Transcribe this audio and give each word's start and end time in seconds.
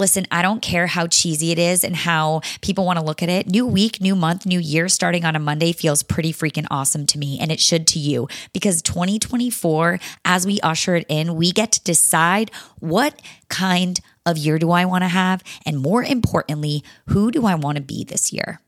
Listen, 0.00 0.26
I 0.30 0.40
don't 0.40 0.62
care 0.62 0.86
how 0.86 1.06
cheesy 1.06 1.52
it 1.52 1.58
is 1.58 1.84
and 1.84 1.94
how 1.94 2.40
people 2.62 2.86
want 2.86 2.98
to 2.98 3.04
look 3.04 3.22
at 3.22 3.28
it. 3.28 3.46
New 3.46 3.66
week, 3.66 4.00
new 4.00 4.16
month, 4.16 4.46
new 4.46 4.58
year 4.58 4.88
starting 4.88 5.26
on 5.26 5.36
a 5.36 5.38
Monday 5.38 5.72
feels 5.72 6.02
pretty 6.02 6.32
freaking 6.32 6.66
awesome 6.70 7.04
to 7.04 7.18
me, 7.18 7.38
and 7.38 7.52
it 7.52 7.60
should 7.60 7.86
to 7.88 7.98
you 7.98 8.26
because 8.54 8.80
2024, 8.80 10.00
as 10.24 10.46
we 10.46 10.58
usher 10.62 10.96
it 10.96 11.04
in, 11.10 11.36
we 11.36 11.52
get 11.52 11.70
to 11.72 11.84
decide 11.84 12.50
what 12.78 13.20
kind 13.50 14.00
of 14.24 14.38
year 14.38 14.58
do 14.58 14.70
I 14.70 14.86
want 14.86 15.04
to 15.04 15.08
have, 15.08 15.42
and 15.66 15.78
more 15.78 16.02
importantly, 16.02 16.82
who 17.08 17.30
do 17.30 17.44
I 17.44 17.54
want 17.54 17.76
to 17.76 17.82
be 17.82 18.02
this 18.02 18.32
year? 18.32 18.62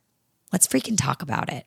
Let's 0.53 0.67
freaking 0.67 0.99
talk 0.99 1.23
about 1.23 1.51
it. 1.51 1.65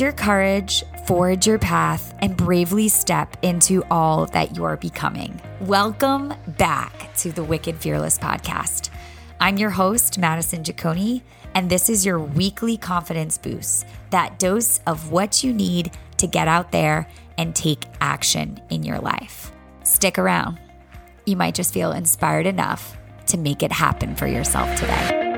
Your 0.00 0.12
courage, 0.12 0.82
forge 1.06 1.46
your 1.46 1.58
path, 1.58 2.14
and 2.20 2.34
bravely 2.34 2.88
step 2.88 3.36
into 3.42 3.84
all 3.90 4.24
that 4.28 4.56
you're 4.56 4.78
becoming. 4.78 5.38
Welcome 5.60 6.32
back 6.56 7.14
to 7.16 7.30
the 7.30 7.44
Wicked 7.44 7.76
Fearless 7.76 8.16
podcast. 8.16 8.88
I'm 9.40 9.58
your 9.58 9.68
host, 9.68 10.18
Madison 10.18 10.62
Giacone, 10.62 11.20
and 11.54 11.68
this 11.68 11.90
is 11.90 12.06
your 12.06 12.18
weekly 12.18 12.78
confidence 12.78 13.36
boost 13.36 13.84
that 14.08 14.38
dose 14.38 14.80
of 14.86 15.12
what 15.12 15.44
you 15.44 15.52
need 15.52 15.90
to 16.16 16.26
get 16.26 16.48
out 16.48 16.72
there 16.72 17.06
and 17.36 17.54
take 17.54 17.84
action 18.00 18.58
in 18.70 18.82
your 18.82 19.00
life. 19.00 19.52
Stick 19.82 20.18
around. 20.18 20.58
You 21.26 21.36
might 21.36 21.54
just 21.54 21.74
feel 21.74 21.92
inspired 21.92 22.46
enough 22.46 22.96
to 23.26 23.36
make 23.36 23.62
it 23.62 23.70
happen 23.70 24.16
for 24.16 24.26
yourself 24.26 24.74
today. 24.80 25.29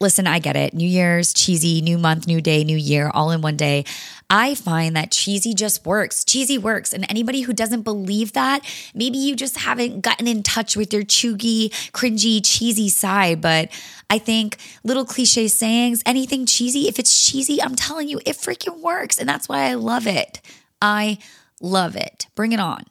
Listen, 0.00 0.26
I 0.26 0.38
get 0.38 0.56
it. 0.56 0.74
New 0.74 0.88
Year's, 0.88 1.32
cheesy, 1.32 1.80
new 1.80 1.98
month, 1.98 2.26
new 2.26 2.40
day, 2.40 2.64
new 2.64 2.76
year, 2.76 3.10
all 3.12 3.30
in 3.30 3.40
one 3.40 3.56
day. 3.56 3.84
I 4.30 4.54
find 4.54 4.94
that 4.94 5.10
cheesy 5.10 5.54
just 5.54 5.86
works. 5.86 6.24
Cheesy 6.24 6.58
works. 6.58 6.92
And 6.92 7.06
anybody 7.08 7.42
who 7.42 7.52
doesn't 7.52 7.82
believe 7.82 8.34
that, 8.34 8.64
maybe 8.94 9.18
you 9.18 9.34
just 9.34 9.58
haven't 9.58 10.02
gotten 10.02 10.28
in 10.28 10.42
touch 10.42 10.76
with 10.76 10.92
your 10.92 11.02
chuggy, 11.02 11.70
cringy, 11.92 12.40
cheesy 12.44 12.88
side. 12.88 13.40
But 13.40 13.70
I 14.10 14.18
think 14.18 14.58
little 14.84 15.04
cliche 15.04 15.48
sayings, 15.48 16.02
anything 16.04 16.46
cheesy, 16.46 16.88
if 16.88 16.98
it's 16.98 17.28
cheesy, 17.28 17.62
I'm 17.62 17.74
telling 17.74 18.08
you, 18.08 18.18
it 18.26 18.36
freaking 18.36 18.80
works. 18.80 19.18
And 19.18 19.28
that's 19.28 19.48
why 19.48 19.70
I 19.70 19.74
love 19.74 20.06
it. 20.06 20.40
I 20.80 21.18
love 21.60 21.96
it. 21.96 22.26
Bring 22.34 22.52
it 22.52 22.60
on. 22.60 22.84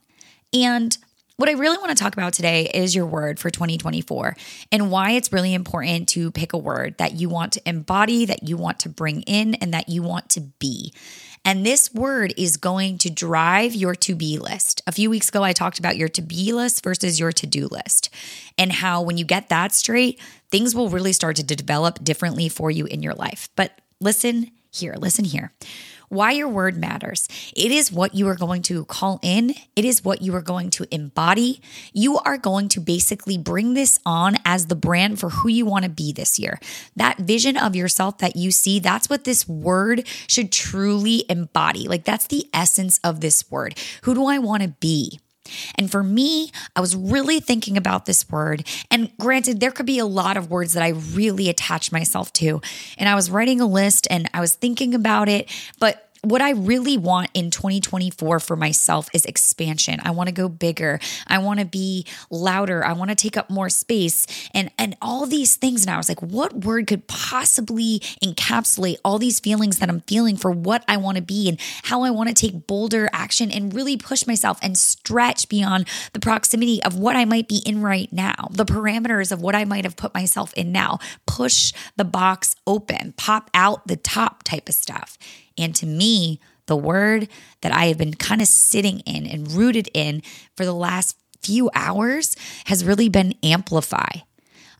And 0.54 0.98
what 1.38 1.50
I 1.50 1.54
really 1.54 1.78
want 1.78 1.96
to 1.96 2.04
talk 2.04 2.14
about 2.14 2.34
today 2.34 2.68
is 2.74 2.96
your 2.96 3.06
word 3.06 3.40
for 3.40 3.52
2024 3.52 4.36
and 4.72 4.90
why 4.90 5.12
it's 5.12 5.32
really 5.32 5.54
important 5.54 6.10
to 6.10 6.32
pick 6.32 6.52
a 6.52 6.58
word 6.58 6.98
that 6.98 7.14
you 7.14 7.30
want 7.30 7.54
to 7.54 7.62
embody, 7.70 8.26
that 8.26 8.48
you 8.48 8.58
want 8.58 8.80
to 8.80 8.90
bring 8.90 9.22
in, 9.22 9.54
and 9.54 9.72
that 9.72 9.88
you 9.88 10.02
want 10.02 10.30
to 10.32 10.42
be. 10.42 10.92
And 11.46 11.64
this 11.64 11.94
word 11.94 12.34
is 12.38 12.58
going 12.58 12.98
to 12.98 13.12
drive 13.12 13.76
your 13.76 13.94
to 13.96 14.16
be 14.16 14.40
list. 14.40 14.82
A 14.88 14.92
few 14.92 15.12
weeks 15.12 15.30
ago, 15.30 15.44
I 15.44 15.54
talked 15.54 15.78
about 15.78 15.96
your 15.96 16.10
to 16.10 16.24
be 16.24 16.52
list 16.54 16.84
versus 16.84 17.20
your 17.20 17.32
to 17.32 17.46
do 17.46 17.68
list, 17.68 18.10
and 18.58 18.72
how 18.72 19.04
when 19.04 19.18
you 19.18 19.24
get 19.24 19.50
that 19.50 19.74
straight, 19.74 20.20
things 20.50 20.74
will 20.74 20.90
really 20.90 21.14
start 21.14 21.36
to 21.36 21.44
develop 21.44 22.04
differently 22.04 22.50
for 22.50 22.72
you 22.72 22.86
in 22.88 23.04
your 23.04 23.14
life. 23.14 23.48
But 23.56 23.80
listen 24.02 24.50
here, 24.72 24.96
listen 24.98 25.24
here 25.24 25.52
why 26.10 26.32
your 26.32 26.48
word 26.48 26.78
matters. 26.78 27.28
It 27.56 27.72
is 27.72 27.92
what 27.92 28.16
you 28.16 28.28
are 28.28 28.36
going 28.36 28.62
to 28.64 28.86
call 28.86 29.20
in, 29.22 29.54
it 29.76 29.86
is 29.86 30.04
what 30.04 30.22
you 30.22 30.34
are 30.36 30.42
going 30.42 30.70
to 30.72 30.86
embody. 30.94 31.62
You 31.94 32.18
are 32.20 32.38
going 32.38 32.70
to 32.70 32.80
basically 32.80 33.38
bring 33.38 33.74
this 33.74 34.00
on 34.06 34.36
as 34.46 34.68
the 34.68 34.76
brand 34.76 35.20
for 35.20 35.30
who 35.30 35.50
you 35.50 35.66
want 35.66 35.84
to 35.84 35.90
be 35.90 36.14
this 36.14 36.40
year. 36.40 36.60
That 36.96 37.18
vision 37.18 37.58
of 37.58 37.76
yourself 37.76 38.20
that 38.20 38.36
you 38.36 38.52
see, 38.52 38.80
that's 38.80 39.10
what 39.10 39.24
this 39.24 39.48
word 39.48 40.08
should 40.28 40.52
truly 40.52 41.26
embody. 41.30 41.88
Like, 41.88 42.06
that's 42.06 42.28
the 42.28 42.48
essence 42.54 43.00
of 43.04 43.22
this 43.22 43.50
word. 43.52 43.78
Who 44.04 44.14
do 44.14 44.26
I 44.26 44.40
want 44.40 44.64
to 44.64 44.70
be? 44.70 45.20
And 45.76 45.90
for 45.90 46.04
me, 46.04 46.52
I 46.76 46.82
was 46.82 46.96
really 46.96 47.40
thinking 47.40 47.78
about 47.78 48.06
this 48.06 48.30
word. 48.30 48.68
And 48.92 49.12
granted, 49.20 49.60
there 49.60 49.72
could 49.72 49.86
be 49.86 50.00
a 50.00 50.06
lot 50.06 50.38
of 50.38 50.50
words 50.50 50.74
that 50.74 50.84
I 50.84 50.90
really 50.90 51.50
attach 51.50 51.92
myself 51.92 52.32
to. 52.34 52.62
And 52.98 53.10
I 53.10 53.16
was 53.16 53.30
writing 53.30 53.62
a 53.62 53.68
list 53.68 54.08
and 54.10 54.30
I 54.34 54.42
was 54.42 54.56
thinking 54.56 54.94
about 54.94 55.30
it, 55.30 55.50
but 55.80 56.07
what 56.22 56.42
I 56.42 56.52
really 56.52 56.98
want 56.98 57.30
in 57.34 57.52
2024 57.52 58.40
for 58.40 58.56
myself 58.56 59.10
is 59.14 59.26
expansion. 59.26 60.00
I 60.04 60.12
want 60.12 60.28
to 60.28 60.34
go 60.34 60.50
bigger. 60.50 61.00
I 61.28 61.38
want 61.40 61.60
to 61.60 61.66
be 61.66 62.06
louder. 62.30 62.86
I 62.86 62.94
want 62.94 63.10
to 63.10 63.16
take 63.16 63.38
up 63.38 63.50
more 63.50 63.70
space 63.70 64.28
and 64.54 64.72
and 64.78 64.96
all 65.02 65.26
these 65.26 65.56
things 65.56 65.84
and 65.84 65.92
I 65.92 65.98
was 65.98 66.10
like 66.10 66.22
what 66.22 66.66
word 66.66 66.88
could 66.88 67.08
possibly 67.08 68.00
encapsulate 68.24 68.98
all 69.04 69.20
these 69.20 69.40
feelings 69.40 69.80
that 69.80 69.90
I'm 69.90 70.02
feeling 70.02 70.38
for 70.38 70.52
what 70.52 70.84
I 70.88 70.98
want 70.98 71.18
to 71.18 71.24
be 71.24 71.50
and 71.50 71.60
how 71.84 72.04
I 72.04 72.10
want 72.10 72.30
to 72.30 72.36
take 72.36 72.68
bolder 72.68 73.10
action 73.14 73.52
and 73.52 73.74
really 73.74 73.98
push 73.98 74.28
myself 74.28 74.60
and 74.62 74.78
stretch 74.78 75.50
beyond 75.50 75.88
the 76.14 76.20
proximity 76.20 76.82
of 76.84 76.98
what 76.98 77.16
I 77.16 77.26
might 77.26 77.48
be 77.48 77.62
in 77.66 77.82
right 77.82 78.12
now. 78.12 78.50
The 78.52 78.66
parameters 78.66 79.32
of 79.32 79.42
what 79.42 79.56
I 79.56 79.66
might 79.66 79.86
have 79.86 79.96
put 79.96 80.14
myself 80.14 80.54
in 80.54 80.72
now. 80.72 81.00
Push 81.38 81.72
the 81.98 82.04
box 82.04 82.56
open, 82.66 83.14
pop 83.16 83.52
out 83.54 83.86
the 83.86 83.96
top 83.96 84.42
type 84.42 84.68
of 84.68 84.74
stuff. 84.74 85.20
And 85.56 85.76
to 85.76 85.86
me, 85.86 86.40
the 86.66 86.76
word 86.76 87.28
that 87.62 87.72
I 87.72 87.86
have 87.86 88.00
been 88.00 88.16
kind 88.16 88.42
of 88.42 88.48
sitting 88.48 89.02
in 89.02 89.28
and 89.28 89.52
rooted 89.52 89.88
in 89.94 90.24
for 90.56 90.66
the 90.66 90.74
last 90.74 91.16
few 91.44 91.70
hours 91.76 92.36
has 92.66 92.84
really 92.84 93.08
been 93.08 93.36
amplify. 93.44 94.10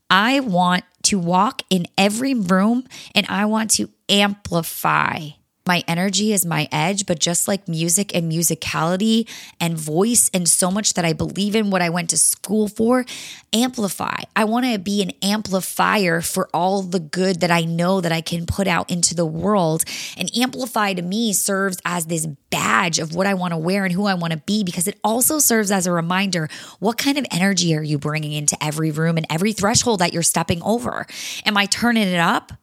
I 0.10 0.40
want 0.40 0.84
to 1.04 1.20
walk 1.20 1.62
in 1.70 1.86
every 1.96 2.34
room 2.34 2.88
and 3.14 3.28
I 3.30 3.46
want 3.46 3.70
to 3.72 3.92
amplify 4.10 5.30
my 5.68 5.84
energy 5.88 6.34
is 6.34 6.46
my 6.46 6.68
edge, 6.72 7.06
but 7.06 7.20
just 7.20 7.48
like 7.48 7.68
music 7.68 8.16
and 8.16 8.32
musicality 8.32 9.30
and 9.60 9.78
voice 9.78 10.32
and 10.34 10.48
so 10.48 10.72
much 10.72 10.94
that 10.94 11.06
I 11.06 11.14
believe 11.14 11.56
in 11.56 11.70
what 11.70 11.82
I 11.82 11.90
went 11.90 12.10
to 12.12 12.18
school 12.18 12.68
for, 12.68 13.06
amplify. 13.54 14.22
I 14.36 14.46
want 14.46 14.66
to 14.66 14.80
be 14.80 15.02
an 15.02 15.12
amplifier 15.22 16.22
for 16.22 16.50
all 16.54 16.82
the 16.82 17.00
good 17.00 17.42
that 17.42 17.52
I 17.52 17.62
know 17.62 18.02
that 18.02 18.12
I 18.12 18.22
can 18.22 18.46
put 18.46 18.68
out 18.68 18.90
into 18.90 19.14
the 19.14 19.26
world. 19.26 19.84
And 20.16 20.32
amplify 20.36 20.94
to 20.94 21.02
me 21.02 21.34
serves 21.34 21.78
as 21.86 22.06
this 22.06 22.26
badge 22.50 23.00
of 23.00 23.14
what 23.14 23.28
I 23.28 23.34
want 23.34 23.52
to 23.52 23.58
wear 23.58 23.84
and 23.84 23.94
who 23.94 24.06
I 24.06 24.14
want 24.14 24.32
to 24.32 24.40
be 24.40 24.64
because 24.64 24.88
it 24.88 24.98
also 25.04 25.40
serves 25.40 25.72
as 25.72 25.86
a 25.86 25.92
reminder 25.92 26.50
what 26.80 26.98
kind 26.98 27.18
of 27.18 27.26
energy 27.32 27.76
are 27.76 27.84
you 27.84 27.98
bringing 27.98 28.32
into 28.32 28.62
every 28.64 28.92
room 28.92 29.18
and 29.18 29.26
every 29.30 29.54
threshold 29.54 30.00
that 30.00 30.14
you're 30.14 30.24
stepping 30.24 30.62
over? 30.64 31.06
Am 31.46 31.58
I 31.58 31.66
turning 31.66 32.08
it 32.08 32.20
up? 32.20 32.54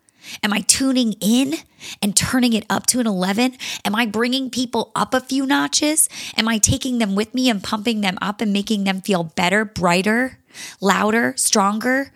Am 0.43 0.53
I 0.53 0.61
tuning 0.61 1.15
in 1.21 1.55
and 2.03 2.17
turning 2.17 2.53
it 2.53 2.67
up 2.71 2.87
to 2.87 3.01
an 3.01 3.07
11? 3.07 3.57
Am 3.85 3.95
I 3.95 4.07
bringing 4.07 4.51
people 4.51 4.93
up 4.95 5.15
a 5.15 5.21
few 5.21 5.47
notches? 5.47 6.09
Am 6.37 6.49
I 6.49 6.59
taking 6.59 6.99
them 6.99 7.15
with 7.15 7.35
me 7.35 7.51
and 7.51 7.63
pumping 7.63 8.01
them 8.01 8.19
up 8.21 8.41
and 8.41 8.53
making 8.53 8.85
them 8.85 9.01
feel 9.01 9.25
better, 9.25 9.65
brighter, 9.65 10.39
louder, 10.81 11.35
stronger? 11.37 12.13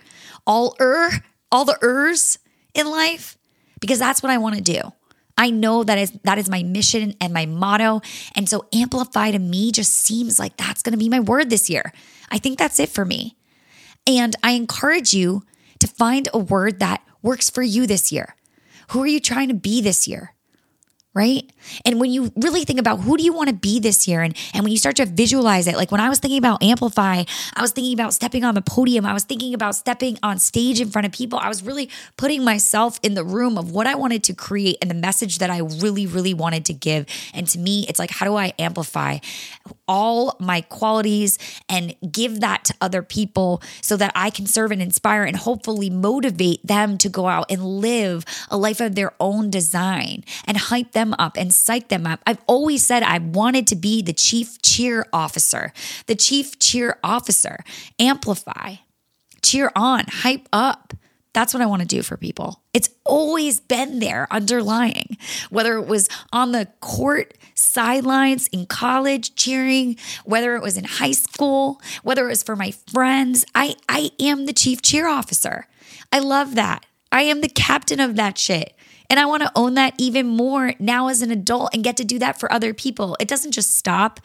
All 0.46 0.76
er, 0.80 1.10
all 1.52 1.64
the 1.64 1.78
ers 1.82 2.38
in 2.74 2.91
life? 2.91 3.36
Because 3.80 3.98
that's 3.98 4.22
what 4.22 4.30
I 4.30 4.38
want 4.38 4.56
to 4.56 4.62
do. 4.62 4.92
I 5.36 5.50
know 5.50 5.84
that 5.84 5.98
is 5.98 6.10
that 6.25 6.36
is 6.38 6.50
my 6.50 6.64
mission 6.64 7.14
and 7.20 7.32
my 7.32 7.46
motto. 7.46 8.02
And 8.34 8.48
so 8.48 8.66
amplify 8.75 9.30
to 9.30 9.38
me 9.38 9.70
just 9.70 9.92
seems 9.92 10.38
like 10.38 10.56
that's 10.56 10.82
going 10.82 10.92
to 10.92 10.98
be 10.98 11.08
my 11.08 11.20
word 11.20 11.48
this 11.48 11.70
year. 11.70 11.92
I 12.28 12.38
think 12.38 12.58
that's 12.58 12.80
it 12.80 12.88
for 12.88 13.04
me. 13.04 13.36
And 14.06 14.34
I 14.42 14.52
encourage 14.52 15.14
you 15.14 15.44
to 15.78 15.86
find 15.86 16.28
a 16.34 16.38
word 16.38 16.80
that 16.80 17.02
works 17.23 17.51
for 17.51 17.62
you 17.62 17.87
this 17.87 18.12
year? 18.12 18.37
Who 18.91 19.03
are 19.03 19.06
you 19.06 19.21
trying 19.21 19.49
to 19.49 19.55
be 19.55 19.81
this 19.81 20.09
year? 20.09 20.34
Right? 21.19 21.51
And 21.84 21.99
when 21.99 22.12
you 22.12 22.33
really 22.37 22.65
think 22.65 22.79
about 22.79 23.01
who 23.01 23.17
do 23.17 23.25
you 23.25 23.33
want 23.33 23.49
to 23.49 23.55
be 23.55 23.81
this 23.81 24.06
year 24.06 24.23
and 24.23 24.37
and 24.55 24.62
when 24.62 24.71
you 24.71 24.79
start 24.79 24.95
to 24.97 25.05
visualize 25.05 25.67
it, 25.67 25.75
like 25.75 25.91
when 25.91 26.01
I 26.01 26.09
was 26.09 26.21
thinking 26.21 26.39
about 26.39 26.62
amplify, 26.62 27.25
I 27.55 27.61
was 27.61 27.73
thinking 27.73 27.93
about 27.93 28.15
stepping 28.15 28.45
on 28.45 28.55
the 28.55 28.62
podium, 28.62 29.05
I 29.05 29.12
was 29.12 29.25
thinking 29.25 29.53
about 29.53 29.75
stepping 29.75 30.17
on 30.23 30.39
stage 30.39 30.81
in 30.81 30.91
front 30.91 31.06
of 31.06 31.12
people. 31.12 31.41
I 31.41 31.49
was 31.49 31.65
really 31.65 31.91
putting 32.17 32.44
myself 32.44 33.00
in 33.03 33.15
the 33.15 33.25
room 33.25 33.59
of 33.59 33.73
what 33.73 33.88
I 33.88 33.97
wanted 33.97 34.23
to 34.25 34.32
create 34.32 34.76
and 34.81 34.88
the 34.88 34.94
message 34.94 35.38
that 35.38 35.50
I 35.50 35.59
really 35.59 36.06
really 36.06 36.35
wanted 36.35 36.65
to 36.67 36.73
give. 36.73 37.06
And 37.35 37.49
to 37.49 37.59
me, 37.59 37.85
it's 37.88 37.99
like 37.99 38.11
how 38.11 38.25
do 38.25 38.37
I 38.37 38.53
amplify 38.56 39.19
all 39.88 40.37
my 40.38 40.61
qualities 40.61 41.37
and 41.69 41.97
give 42.12 42.41
that 42.41 42.64
to 42.67 42.75
other 42.81 43.03
people 43.03 43.61
so 43.81 43.97
that 43.97 44.12
I 44.14 44.31
can 44.31 44.47
serve 44.47 44.71
and 44.71 44.81
inspire 44.81 45.25
and 45.25 45.37
hopefully 45.37 45.91
motivate 45.91 46.64
them 46.64 46.97
to 46.99 47.09
go 47.09 47.26
out 47.26 47.50
and 47.50 47.64
live 47.64 48.25
a 48.50 48.56
life 48.56 48.81
of 48.81 48.94
their 48.94 49.14
own 49.19 49.50
design 49.50 50.25
and 50.47 50.56
hype 50.56 50.93
them 50.93 51.07
them 51.08 51.16
up 51.19 51.37
and 51.37 51.52
psych 51.55 51.88
them 51.88 52.06
up. 52.06 52.20
I've 52.26 52.43
always 52.46 52.84
said 52.84 53.02
I 53.02 53.19
wanted 53.19 53.66
to 53.69 53.76
be 53.76 54.02
the 54.02 54.12
chief 54.12 54.60
cheer 54.62 55.06
officer, 55.12 55.72
the 56.06 56.14
chief 56.14 56.58
cheer 56.58 56.99
officer, 57.02 57.58
amplify, 57.99 58.76
cheer 59.43 59.72
on, 59.75 60.05
hype 60.08 60.49
up. 60.52 60.94
That's 61.34 61.55
what 61.55 61.62
I 61.62 61.66
want 61.66 61.82
to 61.82 61.88
do 61.88 62.02
for 62.02 62.16
people. 62.16 62.62
It's 62.72 62.90
always 63.05 63.60
been 63.60 64.00
there 64.00 64.26
underlying, 64.31 65.16
whether 65.50 65.76
it 65.76 65.87
was 65.87 66.08
on 66.32 66.52
the 66.52 66.66
court 66.81 67.34
sidelines 67.54 68.49
in 68.49 68.66
college 68.66 69.34
cheering, 69.34 69.96
whether 70.25 70.56
it 70.56 70.62
was 70.62 70.76
in 70.76 70.84
high 70.84 71.12
school, 71.12 71.81
whether 72.02 72.25
it 72.26 72.31
was 72.31 72.43
for 72.43 72.56
my 72.56 72.70
friends. 72.70 73.44
I, 73.54 73.76
I 73.88 74.11
am 74.20 74.46
the 74.46 74.52
chief 74.52 74.82
cheer 74.82 75.06
officer. 75.08 75.66
I 76.12 76.19
love 76.20 76.54
that. 76.54 76.87
I 77.12 77.22
am 77.22 77.40
the 77.40 77.49
captain 77.49 78.00
of 78.00 78.16
that 78.16 78.38
shit. 78.38 78.75
And 79.10 79.19
I 79.19 79.26
want 79.26 79.43
to 79.43 79.52
own 79.55 79.75
that 79.75 79.94
even 79.99 80.26
more 80.26 80.75
now 80.78 81.08
as 81.08 81.22
an 81.22 81.31
adult 81.31 81.70
and 81.72 81.82
get 81.82 81.96
to 81.96 82.05
do 82.05 82.19
that 82.19 82.38
for 82.38 82.52
other 82.52 82.75
people. 82.75 83.16
It 83.20 83.28
doesn't 83.28 83.52
just 83.52 83.75
stop 83.75 84.20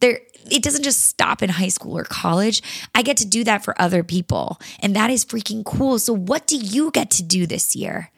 there 0.00 0.20
it 0.50 0.62
doesn't 0.62 0.82
just 0.82 1.06
stop 1.06 1.42
in 1.42 1.50
high 1.50 1.68
school 1.68 1.96
or 1.96 2.04
college. 2.04 2.62
I 2.94 3.02
get 3.02 3.16
to 3.18 3.26
do 3.26 3.44
that 3.44 3.64
for 3.64 3.80
other 3.80 4.02
people. 4.02 4.60
And 4.80 4.96
that 4.96 5.10
is 5.10 5.24
freaking 5.24 5.64
cool. 5.64 5.98
So, 6.00 6.12
what 6.12 6.46
do 6.46 6.56
you 6.56 6.90
get 6.90 7.10
to 7.12 7.22
do 7.22 7.46
this 7.46 7.76
year? 7.76 8.10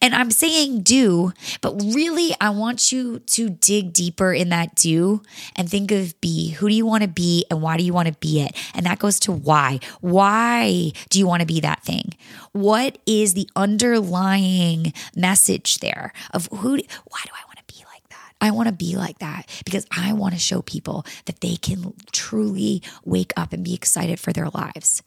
And 0.00 0.14
I'm 0.14 0.30
saying 0.30 0.82
do, 0.82 1.32
but 1.60 1.74
really, 1.82 2.32
I 2.40 2.50
want 2.50 2.92
you 2.92 3.18
to 3.18 3.50
dig 3.50 3.92
deeper 3.92 4.32
in 4.32 4.50
that 4.50 4.76
do 4.76 5.22
and 5.56 5.68
think 5.68 5.90
of 5.90 6.18
be. 6.20 6.50
Who 6.50 6.68
do 6.68 6.74
you 6.74 6.86
want 6.86 7.02
to 7.02 7.08
be 7.08 7.44
and 7.50 7.60
why 7.60 7.76
do 7.76 7.82
you 7.82 7.92
want 7.92 8.06
to 8.06 8.14
be 8.14 8.40
it? 8.40 8.56
And 8.74 8.86
that 8.86 9.00
goes 9.00 9.18
to 9.20 9.32
why. 9.32 9.80
Why 10.00 10.92
do 11.10 11.18
you 11.18 11.26
want 11.26 11.40
to 11.40 11.46
be 11.46 11.60
that 11.60 11.82
thing? 11.82 12.14
What 12.52 12.98
is 13.06 13.34
the 13.34 13.50
underlying 13.56 14.92
message 15.16 15.78
there 15.78 16.12
of 16.32 16.48
who, 16.52 16.76
why 16.76 17.20
do 17.24 17.32
I 17.34 17.44
want 17.46 17.58
to 17.58 17.74
be 17.74 17.84
like 17.92 18.08
that? 18.10 18.32
I 18.40 18.52
want 18.52 18.68
to 18.68 18.74
be 18.74 18.96
like 18.96 19.18
that 19.18 19.48
because 19.64 19.84
I 19.90 20.12
want 20.12 20.34
to 20.34 20.40
show 20.40 20.62
people 20.62 21.04
that 21.24 21.40
they 21.40 21.56
can 21.56 21.94
truly 22.12 22.84
wake 23.04 23.32
up 23.36 23.52
and 23.52 23.64
be 23.64 23.74
excited 23.74 24.20
for 24.20 24.32
their 24.32 24.48
lives 24.48 25.02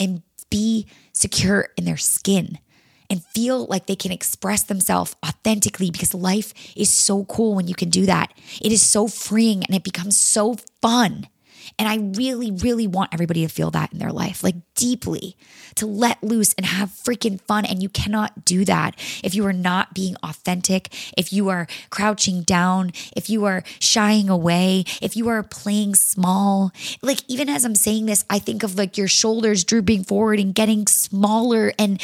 and 0.00 0.22
be 0.50 0.88
secure 1.12 1.68
in 1.76 1.84
their 1.84 1.96
skin 1.96 2.58
and 3.12 3.22
feel 3.26 3.66
like 3.66 3.84
they 3.84 3.94
can 3.94 4.10
express 4.10 4.62
themselves 4.62 5.14
authentically 5.24 5.90
because 5.90 6.14
life 6.14 6.54
is 6.74 6.90
so 6.90 7.24
cool 7.26 7.54
when 7.54 7.68
you 7.68 7.74
can 7.74 7.90
do 7.90 8.06
that. 8.06 8.32
It 8.62 8.72
is 8.72 8.80
so 8.80 9.06
freeing 9.06 9.62
and 9.64 9.76
it 9.76 9.84
becomes 9.84 10.16
so 10.16 10.56
fun. 10.80 11.28
And 11.78 11.88
I 11.88 11.96
really, 12.18 12.50
really 12.50 12.86
want 12.86 13.12
everybody 13.12 13.42
to 13.42 13.52
feel 13.52 13.70
that 13.72 13.92
in 13.92 13.98
their 13.98 14.12
life, 14.12 14.42
like 14.42 14.56
deeply, 14.74 15.36
to 15.74 15.86
let 15.86 16.22
loose 16.22 16.54
and 16.54 16.66
have 16.66 16.88
freaking 16.88 17.40
fun. 17.42 17.66
And 17.66 17.82
you 17.82 17.90
cannot 17.90 18.46
do 18.46 18.64
that 18.64 18.98
if 19.22 19.34
you 19.34 19.46
are 19.46 19.52
not 19.52 19.94
being 19.94 20.16
authentic, 20.22 20.88
if 21.16 21.32
you 21.32 21.50
are 21.50 21.66
crouching 21.90 22.42
down, 22.42 22.92
if 23.14 23.28
you 23.28 23.44
are 23.44 23.62
shying 23.78 24.28
away, 24.28 24.84
if 25.02 25.16
you 25.16 25.28
are 25.28 25.42
playing 25.42 25.94
small. 25.94 26.72
Like, 27.02 27.20
even 27.28 27.50
as 27.50 27.64
I'm 27.64 27.74
saying 27.74 28.06
this, 28.06 28.24
I 28.30 28.38
think 28.38 28.62
of 28.62 28.76
like 28.76 28.96
your 28.96 29.08
shoulders 29.08 29.64
drooping 29.64 30.04
forward 30.04 30.40
and 30.40 30.54
getting 30.54 30.86
smaller 30.86 31.72
and 31.78 32.00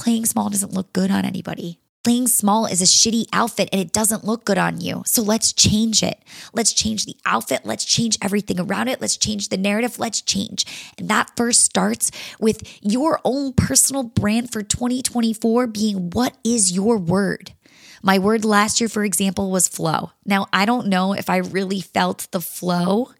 playing 0.00 0.24
small 0.24 0.48
doesn't 0.48 0.72
look 0.72 0.92
good 0.94 1.10
on 1.10 1.26
anybody. 1.26 1.78
Playing 2.02 2.28
small 2.28 2.64
is 2.64 2.80
a 2.80 2.86
shitty 2.86 3.26
outfit 3.34 3.68
and 3.70 3.80
it 3.80 3.92
doesn't 3.92 4.24
look 4.24 4.46
good 4.46 4.56
on 4.56 4.80
you. 4.80 5.02
So 5.04 5.20
let's 5.20 5.52
change 5.52 6.02
it. 6.02 6.18
Let's 6.54 6.72
change 6.72 7.04
the 7.04 7.16
outfit. 7.26 7.60
Let's 7.66 7.84
change 7.84 8.16
everything 8.22 8.58
around 8.58 8.88
it. 8.88 9.02
Let's 9.02 9.18
change 9.18 9.50
the 9.50 9.58
narrative. 9.58 9.98
Let's 9.98 10.22
change. 10.22 10.64
And 10.96 11.10
that 11.10 11.30
first 11.36 11.62
starts 11.62 12.10
with 12.40 12.62
your 12.80 13.20
own 13.22 13.52
personal 13.52 14.02
brand 14.02 14.50
for 14.50 14.62
2024 14.62 15.66
being 15.66 16.08
what 16.08 16.38
is 16.42 16.72
your 16.72 16.96
word? 16.96 17.52
My 18.02 18.18
word 18.18 18.44
last 18.44 18.80
year, 18.80 18.88
for 18.88 19.04
example, 19.04 19.50
was 19.50 19.68
flow. 19.68 20.12
Now, 20.24 20.46
I 20.52 20.64
don't 20.64 20.88
know 20.88 21.12
if 21.12 21.28
I 21.28 21.36
really 21.36 21.80
felt 21.80 22.28
the 22.30 22.40
flow 22.40 23.10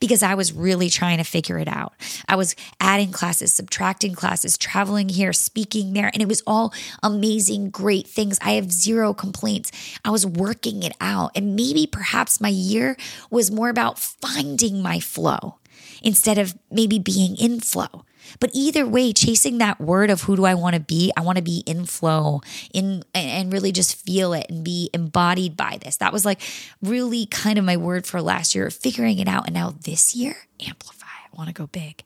because 0.00 0.22
I 0.22 0.34
was 0.34 0.52
really 0.52 0.88
trying 0.90 1.18
to 1.18 1.24
figure 1.24 1.58
it 1.58 1.68
out. 1.68 1.92
I 2.28 2.36
was 2.36 2.56
adding 2.80 3.12
classes, 3.12 3.52
subtracting 3.52 4.14
classes, 4.14 4.58
traveling 4.58 5.08
here, 5.08 5.32
speaking 5.32 5.92
there, 5.92 6.10
and 6.12 6.22
it 6.22 6.28
was 6.28 6.42
all 6.46 6.72
amazing, 7.02 7.70
great 7.70 8.06
things. 8.06 8.38
I 8.42 8.52
have 8.52 8.72
zero 8.72 9.14
complaints. 9.14 9.70
I 10.04 10.10
was 10.10 10.26
working 10.26 10.82
it 10.82 10.92
out. 11.00 11.32
And 11.36 11.54
maybe 11.54 11.86
perhaps 11.86 12.40
my 12.40 12.48
year 12.48 12.96
was 13.30 13.50
more 13.50 13.68
about 13.68 13.98
finding 13.98 14.82
my 14.82 15.00
flow 15.00 15.59
instead 16.02 16.38
of 16.38 16.56
maybe 16.70 16.98
being 16.98 17.36
in 17.36 17.60
flow. 17.60 18.04
But 18.38 18.50
either 18.52 18.86
way, 18.86 19.12
chasing 19.12 19.58
that 19.58 19.80
word 19.80 20.10
of 20.10 20.22
who 20.22 20.36
do 20.36 20.44
I 20.44 20.54
want 20.54 20.74
to 20.74 20.80
be? 20.80 21.12
I 21.16 21.22
want 21.22 21.36
to 21.36 21.42
be 21.42 21.62
in 21.66 21.86
flow, 21.86 22.42
in 22.72 23.02
and 23.14 23.52
really 23.52 23.72
just 23.72 23.96
feel 23.96 24.32
it 24.32 24.46
and 24.48 24.62
be 24.62 24.90
embodied 24.92 25.56
by 25.56 25.78
this. 25.82 25.96
That 25.96 26.12
was 26.12 26.24
like 26.24 26.40
really 26.82 27.26
kind 27.26 27.58
of 27.58 27.64
my 27.64 27.76
word 27.76 28.06
for 28.06 28.22
last 28.22 28.54
year, 28.54 28.70
figuring 28.70 29.18
it 29.18 29.28
out. 29.28 29.46
And 29.46 29.54
now 29.54 29.74
this 29.82 30.14
year, 30.14 30.36
amplify. 30.64 31.06
I 31.06 31.36
want 31.36 31.48
to 31.48 31.54
go 31.54 31.66
big. 31.66 32.04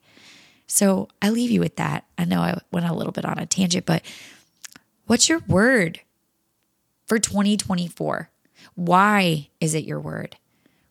So 0.67 1.09
I 1.21 1.29
leave 1.29 1.51
you 1.51 1.59
with 1.59 1.75
that. 1.75 2.05
I 2.17 2.25
know 2.25 2.41
I 2.41 2.59
went 2.71 2.87
a 2.87 2.93
little 2.93 3.11
bit 3.11 3.25
on 3.25 3.37
a 3.37 3.45
tangent, 3.45 3.85
but 3.85 4.03
what's 5.05 5.29
your 5.29 5.39
word 5.47 5.99
for 7.05 7.19
2024? 7.19 8.29
Why 8.73 9.49
is 9.59 9.75
it 9.75 9.85
your 9.85 9.99
word? 9.99 10.37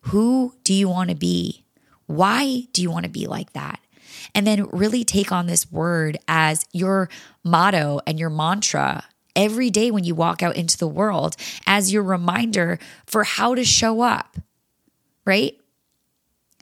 Who 0.03 0.55
do 0.63 0.73
you 0.73 0.89
want 0.89 1.11
to 1.11 1.17
be? 1.17 1.64
Why 2.07 2.67
do 2.73 2.83
you 2.83 2.91
want 2.91 3.05
to 3.05 3.11
be 3.11 3.27
like 3.27 3.53
that? 3.53 3.81
And 4.35 4.47
then 4.47 4.69
really 4.69 5.05
take 5.05 5.33
on 5.33 5.47
this 5.47 5.71
word 5.71 6.19
as 6.29 6.65
your 6.73 7.09
motto 7.43 8.01
and 8.07 8.19
your 8.19 8.31
mantra 8.31 9.05
every 9.37 9.71
day 9.71 9.91
when 9.91 10.05
you 10.05 10.15
walk 10.15 10.43
out 10.43 10.57
into 10.57 10.79
the 10.79 10.89
world 10.89 11.37
as 11.67 11.93
your 11.93 12.03
reminder 12.03 12.79
for 13.07 13.25
how 13.25 13.55
to 13.55 13.65
show 13.65 14.01
up, 14.01 14.37
right? 15.25 15.59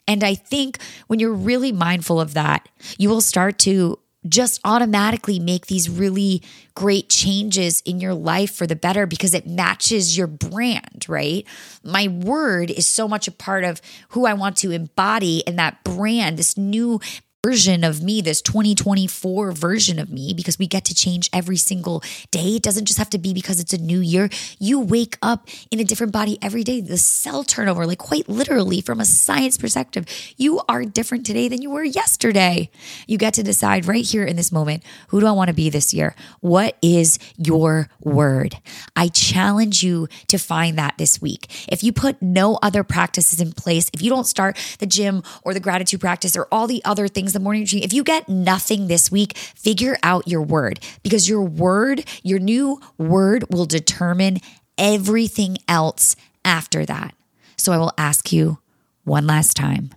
And 0.08 0.24
I 0.24 0.34
think 0.34 0.78
when 1.06 1.18
you're 1.18 1.32
really 1.32 1.72
mindful 1.72 2.20
of 2.20 2.34
that, 2.34 2.68
you 2.98 3.08
will 3.08 3.20
start 3.20 3.58
to 3.60 3.98
just 4.28 4.60
automatically 4.64 5.38
make 5.38 5.66
these 5.66 5.90
really 5.90 6.42
great 6.74 7.08
changes 7.08 7.82
in 7.84 8.00
your 8.00 8.14
life 8.14 8.54
for 8.54 8.66
the 8.66 8.76
better 8.76 9.06
because 9.06 9.34
it 9.34 9.46
matches 9.46 10.16
your 10.16 10.26
brand, 10.26 11.06
right? 11.08 11.46
My 11.82 12.08
word 12.08 12.70
is 12.70 12.86
so 12.86 13.08
much 13.08 13.26
a 13.26 13.32
part 13.32 13.64
of 13.64 13.80
who 14.10 14.26
I 14.26 14.34
want 14.34 14.56
to 14.58 14.70
embody 14.70 15.46
and 15.46 15.58
that 15.58 15.82
brand, 15.84 16.38
this 16.38 16.56
new 16.56 17.00
version 17.44 17.82
of 17.82 18.00
me, 18.00 18.20
this 18.20 18.40
2024 18.40 19.50
version 19.50 19.98
of 19.98 20.08
me, 20.08 20.32
because 20.32 20.60
we 20.60 20.66
get 20.68 20.84
to 20.84 20.94
change 20.94 21.28
every 21.32 21.56
single 21.56 22.00
day. 22.30 22.54
It 22.54 22.62
doesn't 22.62 22.84
just 22.84 23.00
have 23.00 23.10
to 23.10 23.18
be 23.18 23.34
because 23.34 23.58
it's 23.58 23.72
a 23.72 23.78
new 23.78 23.98
year. 23.98 24.30
You 24.60 24.78
wake 24.78 25.18
up 25.22 25.48
in 25.72 25.80
a 25.80 25.84
different 25.84 26.12
body 26.12 26.38
every 26.40 26.62
day. 26.62 26.80
The 26.80 26.96
cell 26.96 27.42
turnover, 27.42 27.84
like 27.84 27.98
quite 27.98 28.28
literally 28.28 28.80
from 28.80 29.00
a 29.00 29.04
science 29.04 29.58
perspective, 29.58 30.06
you 30.36 30.60
are 30.68 30.84
different 30.84 31.26
today 31.26 31.48
than 31.48 31.62
you 31.62 31.70
were 31.70 31.82
yesterday. 31.82 32.70
You 33.08 33.18
get 33.18 33.34
to 33.34 33.42
decide 33.42 33.86
right 33.86 34.04
here 34.04 34.24
in 34.24 34.36
this 34.36 34.52
moment 34.52 34.84
who 35.08 35.18
do 35.18 35.26
I 35.26 35.32
want 35.32 35.48
to 35.48 35.54
be 35.54 35.68
this 35.68 35.92
year? 35.92 36.14
What 36.42 36.76
is 36.80 37.18
your 37.36 37.88
word? 37.98 38.54
I 38.94 39.08
challenge 39.08 39.82
you 39.82 40.06
to 40.28 40.38
find 40.38 40.78
that 40.78 40.96
this 40.96 41.20
week. 41.20 41.66
If 41.66 41.82
you 41.82 41.92
put 41.92 42.22
no 42.22 42.60
other 42.62 42.84
practices 42.84 43.40
in 43.40 43.50
place, 43.50 43.90
if 43.92 44.00
you 44.00 44.10
don't 44.10 44.28
start 44.28 44.56
the 44.78 44.86
gym 44.86 45.24
or 45.42 45.54
the 45.54 45.60
gratitude 45.60 46.00
practice 46.00 46.36
or 46.36 46.46
all 46.52 46.68
the 46.68 46.84
other 46.84 47.08
things, 47.08 47.31
the 47.32 47.40
morning 47.40 47.62
routine. 47.62 47.82
If 47.82 47.93
you 47.93 48.05
get 48.05 48.29
nothing 48.29 48.88
this 48.88 49.11
week, 49.11 49.37
figure 49.37 49.96
out 50.02 50.29
your 50.29 50.43
word 50.43 50.81
because 51.02 51.29
your 51.29 51.43
word, 51.43 52.04
your 52.23 52.38
new 52.38 52.80
word 52.99 53.45
will 53.50 53.66
determine 53.66 54.38
everything 54.78 55.59
else 55.68 56.16
after 56.45 56.85
that. 56.87 57.14
So 57.56 57.73
I 57.73 57.78
will 57.78 57.92
ask 57.97 58.33
you 58.33 58.59
one 59.04 59.26
last 59.26 59.56
time 59.56 59.90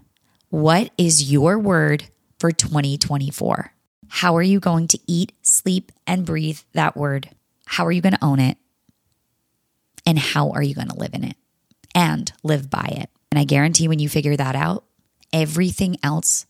what 0.50 0.92
is 0.98 1.32
your 1.32 1.60
word 1.60 2.06
for 2.40 2.52
2024? 2.52 3.72
How 4.08 4.36
are 4.38 4.42
you 4.42 4.60
going 4.60 4.88
to 4.90 5.00
eat, 5.08 5.34
sleep, 5.42 5.92
and 6.08 6.26
breathe 6.26 6.60
that 6.74 6.96
word? 6.96 7.30
How 7.66 7.86
are 7.86 7.92
you 7.92 8.02
going 8.02 8.14
to 8.14 8.24
own 8.24 8.40
it? 8.40 8.58
And 10.06 10.20
how 10.20 10.52
are 10.52 10.62
you 10.62 10.76
going 10.76 10.90
to 10.90 10.96
live 10.96 11.14
in 11.14 11.24
it 11.24 11.36
and 11.94 12.32
live 12.44 12.70
by 12.70 12.94
it? 12.96 13.10
And 13.32 13.40
I 13.40 13.44
guarantee 13.44 13.88
when 13.88 14.00
you 14.00 14.08
figure 14.08 14.38
that 14.38 14.56
out, 14.56 14.86
everything 15.34 15.98
else 16.04 16.46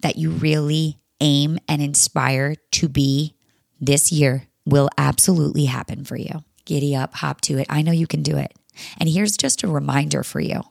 that 0.00 0.16
you 0.16 0.30
really 0.30 0.98
aim 1.20 1.58
and 1.68 1.82
inspire 1.82 2.54
to 2.72 2.88
be 2.88 3.34
this 3.80 4.12
year 4.12 4.44
will 4.64 4.88
absolutely 4.98 5.64
happen 5.64 6.04
for 6.04 6.16
you. 6.16 6.44
Giddy 6.64 6.94
up, 6.94 7.14
hop 7.14 7.40
to 7.42 7.58
it. 7.58 7.66
I 7.70 7.82
know 7.82 7.92
you 7.92 8.06
can 8.06 8.22
do 8.22 8.36
it. 8.36 8.52
And 8.98 9.08
here's 9.08 9.36
just 9.36 9.62
a 9.62 9.68
reminder 9.68 10.22
for 10.22 10.40
you. 10.40 10.62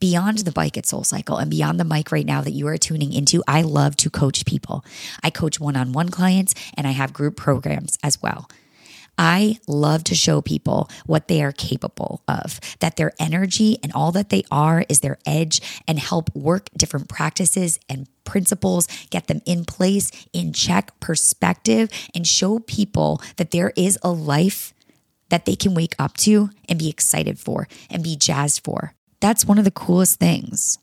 Beyond 0.00 0.38
the 0.38 0.52
bike 0.52 0.78
at 0.78 0.86
Soul 0.86 1.04
Cycle 1.04 1.36
and 1.36 1.50
beyond 1.50 1.78
the 1.78 1.84
mic 1.84 2.12
right 2.12 2.26
now 2.26 2.40
that 2.40 2.52
you 2.52 2.66
are 2.68 2.78
tuning 2.78 3.12
into, 3.12 3.42
I 3.46 3.62
love 3.62 3.96
to 3.96 4.10
coach 4.10 4.46
people. 4.46 4.84
I 5.22 5.30
coach 5.30 5.60
one 5.60 5.76
on 5.76 5.92
one 5.92 6.08
clients 6.08 6.54
and 6.76 6.86
I 6.86 6.92
have 6.92 7.12
group 7.12 7.36
programs 7.36 7.98
as 8.02 8.22
well. 8.22 8.48
I 9.18 9.58
love 9.68 10.04
to 10.04 10.14
show 10.14 10.40
people 10.40 10.88
what 11.06 11.28
they 11.28 11.42
are 11.42 11.52
capable 11.52 12.22
of, 12.26 12.58
that 12.80 12.96
their 12.96 13.12
energy 13.18 13.78
and 13.82 13.92
all 13.92 14.12
that 14.12 14.30
they 14.30 14.44
are 14.50 14.84
is 14.88 15.00
their 15.00 15.18
edge, 15.26 15.60
and 15.86 15.98
help 15.98 16.34
work 16.34 16.70
different 16.76 17.08
practices 17.08 17.78
and 17.88 18.08
principles, 18.24 18.88
get 19.10 19.26
them 19.26 19.40
in 19.46 19.64
place, 19.64 20.10
in 20.32 20.52
check, 20.52 20.98
perspective, 21.00 21.90
and 22.14 22.26
show 22.26 22.58
people 22.60 23.20
that 23.36 23.50
there 23.50 23.72
is 23.76 23.98
a 24.02 24.10
life 24.10 24.72
that 25.28 25.44
they 25.46 25.56
can 25.56 25.74
wake 25.74 25.94
up 25.98 26.16
to 26.18 26.50
and 26.68 26.78
be 26.78 26.88
excited 26.88 27.38
for 27.38 27.68
and 27.90 28.02
be 28.02 28.16
jazzed 28.16 28.64
for. 28.64 28.94
That's 29.20 29.46
one 29.46 29.58
of 29.58 29.64
the 29.64 29.70
coolest 29.70 30.18
things 30.18 30.78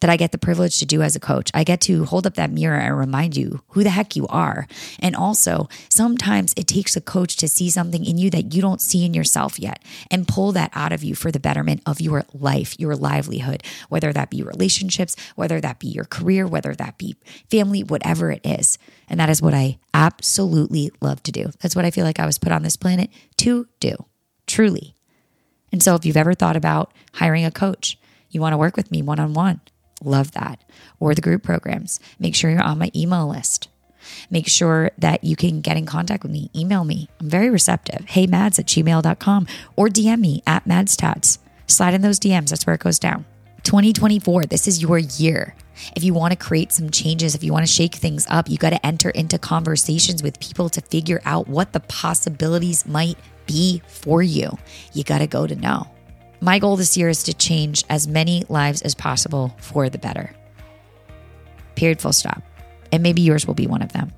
that 0.00 0.10
I 0.10 0.16
get 0.16 0.32
the 0.32 0.38
privilege 0.38 0.78
to 0.78 0.86
do 0.86 1.02
as 1.02 1.14
a 1.14 1.20
coach. 1.20 1.50
I 1.54 1.64
get 1.64 1.80
to 1.82 2.04
hold 2.04 2.26
up 2.26 2.34
that 2.34 2.50
mirror 2.50 2.78
and 2.78 2.98
remind 2.98 3.36
you 3.36 3.62
who 3.68 3.82
the 3.82 3.90
heck 3.90 4.16
you 4.16 4.26
are. 4.28 4.66
And 4.98 5.14
also, 5.14 5.68
sometimes 5.88 6.54
it 6.56 6.66
takes 6.66 6.96
a 6.96 7.00
coach 7.00 7.36
to 7.36 7.48
see 7.48 7.70
something 7.70 8.04
in 8.04 8.18
you 8.18 8.30
that 8.30 8.54
you 8.54 8.62
don't 8.62 8.80
see 8.80 9.04
in 9.04 9.14
yourself 9.14 9.58
yet 9.58 9.82
and 10.10 10.28
pull 10.28 10.52
that 10.52 10.70
out 10.74 10.92
of 10.92 11.04
you 11.04 11.14
for 11.14 11.30
the 11.30 11.40
betterment 11.40 11.82
of 11.86 12.00
your 12.00 12.24
life, 12.32 12.78
your 12.78 12.96
livelihood, 12.96 13.62
whether 13.88 14.12
that 14.12 14.30
be 14.30 14.42
relationships, 14.42 15.16
whether 15.36 15.60
that 15.60 15.78
be 15.78 15.88
your 15.88 16.04
career, 16.04 16.46
whether 16.46 16.74
that 16.74 16.98
be 16.98 17.16
family, 17.50 17.82
whatever 17.82 18.30
it 18.30 18.40
is. 18.44 18.78
And 19.08 19.20
that 19.20 19.30
is 19.30 19.42
what 19.42 19.54
I 19.54 19.78
absolutely 19.92 20.90
love 21.00 21.22
to 21.24 21.32
do. 21.32 21.50
That's 21.60 21.76
what 21.76 21.84
I 21.84 21.90
feel 21.90 22.04
like 22.04 22.20
I 22.20 22.26
was 22.26 22.38
put 22.38 22.52
on 22.52 22.62
this 22.62 22.76
planet 22.76 23.10
to 23.38 23.68
do, 23.80 24.06
truly. 24.46 24.94
And 25.72 25.82
so 25.82 25.94
if 25.94 26.04
you've 26.04 26.16
ever 26.16 26.34
thought 26.34 26.56
about 26.56 26.92
hiring 27.14 27.44
a 27.44 27.50
coach, 27.50 27.98
you 28.30 28.40
want 28.40 28.52
to 28.52 28.58
work 28.58 28.76
with 28.76 28.90
me 28.90 29.02
one 29.02 29.18
on 29.18 29.34
one, 29.34 29.60
love 30.02 30.32
that. 30.32 30.62
Or 30.98 31.14
the 31.14 31.20
group 31.20 31.42
programs, 31.42 32.00
make 32.18 32.34
sure 32.34 32.50
you're 32.50 32.62
on 32.62 32.78
my 32.78 32.90
email 32.94 33.28
list. 33.28 33.68
Make 34.30 34.48
sure 34.48 34.90
that 34.98 35.24
you 35.24 35.36
can 35.36 35.60
get 35.60 35.76
in 35.76 35.86
contact 35.86 36.22
with 36.22 36.32
me. 36.32 36.50
Email 36.54 36.84
me. 36.84 37.08
I'm 37.20 37.28
very 37.28 37.50
receptive. 37.50 38.06
Hey, 38.06 38.26
mads 38.26 38.58
at 38.58 38.66
gmail.com 38.66 39.46
or 39.76 39.88
DM 39.88 40.20
me 40.20 40.42
at 40.46 40.64
madstats. 40.64 41.38
Slide 41.66 41.94
in 41.94 42.00
those 42.00 42.18
DMs. 42.18 42.50
That's 42.50 42.66
where 42.66 42.74
it 42.74 42.80
goes 42.80 42.98
down. 42.98 43.24
2024, 43.62 44.46
this 44.46 44.66
is 44.66 44.80
your 44.80 44.98
year. 44.98 45.54
If 45.94 46.02
you 46.02 46.14
want 46.14 46.32
to 46.32 46.36
create 46.36 46.72
some 46.72 46.90
changes, 46.90 47.34
if 47.34 47.44
you 47.44 47.52
want 47.52 47.66
to 47.66 47.72
shake 47.72 47.94
things 47.94 48.26
up, 48.28 48.48
you 48.48 48.56
got 48.56 48.70
to 48.70 48.86
enter 48.86 49.10
into 49.10 49.38
conversations 49.38 50.22
with 50.22 50.40
people 50.40 50.68
to 50.70 50.80
figure 50.80 51.20
out 51.24 51.48
what 51.48 51.72
the 51.72 51.80
possibilities 51.80 52.86
might 52.86 53.18
be 53.46 53.82
for 53.86 54.22
you. 54.22 54.58
You 54.92 55.04
got 55.04 55.18
to 55.18 55.26
go 55.26 55.46
to 55.46 55.54
know. 55.54 55.88
My 56.42 56.58
goal 56.58 56.76
this 56.76 56.96
year 56.96 57.10
is 57.10 57.24
to 57.24 57.34
change 57.34 57.84
as 57.90 58.08
many 58.08 58.44
lives 58.48 58.80
as 58.80 58.94
possible 58.94 59.54
for 59.58 59.90
the 59.90 59.98
better. 59.98 60.34
Period, 61.74 62.00
full 62.00 62.14
stop. 62.14 62.42
And 62.92 63.02
maybe 63.02 63.20
yours 63.20 63.46
will 63.46 63.54
be 63.54 63.66
one 63.66 63.82
of 63.82 63.92
them. 63.92 64.12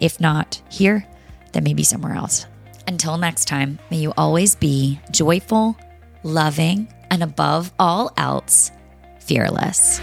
If 0.00 0.20
not 0.20 0.62
here, 0.70 1.06
then 1.52 1.64
maybe 1.64 1.82
somewhere 1.82 2.14
else. 2.14 2.46
Until 2.86 3.18
next 3.18 3.44
time, 3.44 3.78
may 3.90 3.98
you 3.98 4.14
always 4.16 4.54
be 4.54 5.00
joyful, 5.10 5.76
loving, 6.22 6.88
and 7.10 7.22
above 7.22 7.72
all 7.78 8.10
else, 8.16 8.70
fearless. 9.20 10.00